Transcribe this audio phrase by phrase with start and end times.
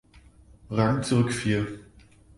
[0.71, 1.83] Rang zurückfiel.